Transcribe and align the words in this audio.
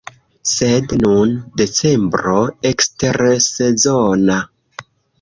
Sed 0.51 0.95
nun, 1.01 1.35
decembro 1.61 2.41
ekstersezona. 2.73 4.43